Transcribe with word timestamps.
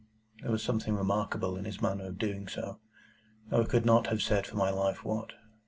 There 0.41 0.49
was 0.49 0.63
something 0.63 0.95
remarkable 0.95 1.55
in 1.55 1.65
his 1.65 1.79
manner 1.79 2.05
of 2.07 2.17
doing 2.17 2.47
so, 2.47 2.79
though 3.51 3.61
I 3.61 3.65
could 3.67 3.85
not 3.85 4.07
have 4.07 4.23
said 4.23 4.47
for 4.47 4.57
my 4.57 4.71
life 4.71 5.03
what. 5.03 5.33